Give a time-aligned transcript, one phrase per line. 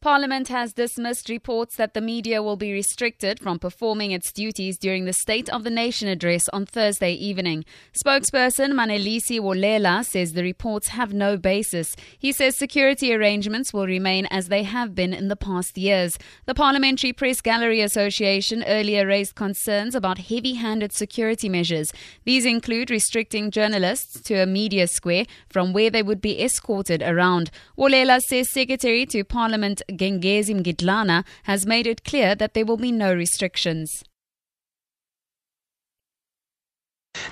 [0.00, 5.06] Parliament has dismissed reports that the media will be restricted from performing its duties during
[5.06, 7.64] the State of the Nation address on Thursday evening.
[7.92, 11.96] Spokesperson Manelisi Wolela says the reports have no basis.
[12.16, 16.16] He says security arrangements will remain as they have been in the past years.
[16.46, 21.92] The Parliamentary Press Gallery Association earlier raised concerns about heavy handed security measures.
[22.24, 27.50] These include restricting journalists to a media square from where they would be escorted around.
[27.76, 32.92] Wolela says Secretary to Parliament Gengezi Mgidlana has made it clear that there will be
[32.92, 34.04] no restrictions.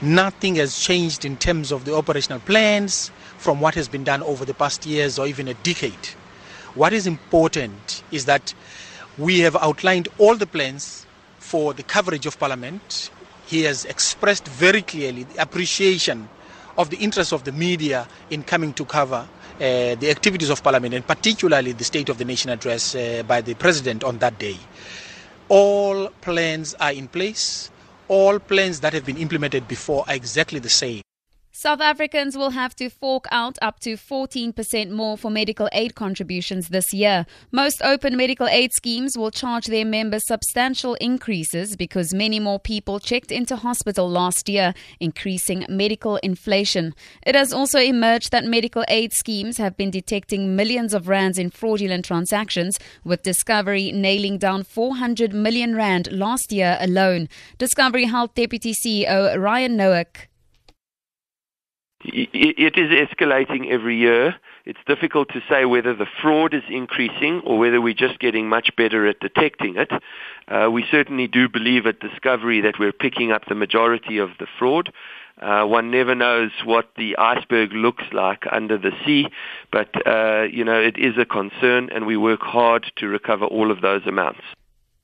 [0.01, 4.45] Nothing has changed in terms of the operational plans from what has been done over
[4.45, 6.07] the past years or even a decade.
[6.75, 8.55] What is important is that
[9.17, 11.07] we have outlined all the plans
[11.39, 13.11] for the coverage of Parliament.
[13.47, 16.29] He has expressed very clearly the appreciation
[16.79, 19.27] of the interest of the media in coming to cover
[19.57, 23.41] uh, the activities of Parliament and particularly the State of the Nation address uh, by
[23.41, 24.57] the President on that day.
[25.49, 27.71] All plans are in place.
[28.09, 31.06] All plans that have been implemented before are exactly the same.
[31.59, 36.69] South Africans will have to fork out up to 14% more for medical aid contributions
[36.69, 37.25] this year.
[37.51, 43.01] Most open medical aid schemes will charge their members substantial increases because many more people
[43.01, 46.95] checked into hospital last year, increasing medical inflation.
[47.27, 51.49] It has also emerged that medical aid schemes have been detecting millions of rands in
[51.49, 57.31] fraudulent transactions, with Discovery nailing down 400 million rand last year alone.
[57.57, 60.27] Discovery Health Deputy CEO Ryan Noach
[62.05, 64.37] it is escalating every year.
[64.65, 68.71] It's difficult to say whether the fraud is increasing or whether we're just getting much
[68.77, 69.91] better at detecting it.
[70.49, 74.47] Uh, we certainly do believe at Discovery that we're picking up the majority of the
[74.59, 74.93] fraud.
[75.41, 79.27] Uh, one never knows what the iceberg looks like under the sea,
[79.71, 83.71] but uh, you know it is a concern, and we work hard to recover all
[83.71, 84.41] of those amounts.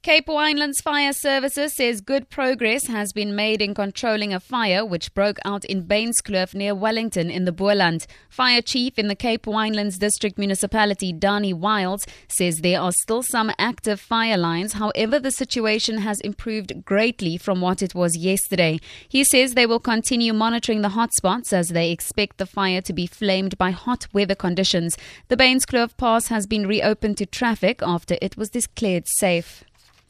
[0.02, 5.14] Cape Winelands Fire Services says good progress has been made in controlling a fire which
[5.14, 8.08] broke out in Bainskloof near Wellington in the Boland.
[8.28, 13.52] Fire Chief in the Cape Winelands District Municipality, Danny Wilds, says there are still some
[13.60, 14.72] active fire lines.
[14.72, 18.80] However, the situation has improved greatly from what it was yesterday.
[19.08, 23.06] He says they will continue monitoring the hotspots as they expect the fire to be
[23.06, 24.98] flamed by hot weather conditions.
[25.28, 29.62] The Bainskloof Pass has been reopened to traffic after it was declared safe.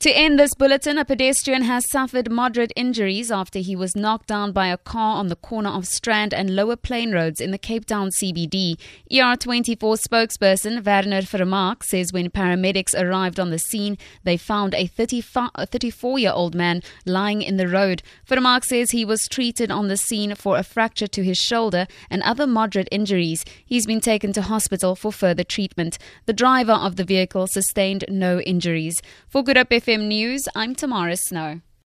[0.00, 4.50] To end this bulletin, a pedestrian has suffered moderate injuries after he was knocked down
[4.50, 7.84] by a car on the corner of Strand and Lower Plein Roads in the Cape
[7.84, 8.76] Town CBD.
[9.12, 16.18] ER24 spokesperson Werner Vermaak says when paramedics arrived on the scene, they found a 34
[16.18, 18.02] year old man lying in the road.
[18.26, 22.22] Vermaak says he was treated on the scene for a fracture to his shoulder and
[22.22, 23.44] other moderate injuries.
[23.66, 25.98] He's been taken to hospital for further treatment.
[26.24, 29.02] The driver of the vehicle sustained no injuries.
[29.28, 31.62] For Good Hope FM News, I'm Tamara Snow.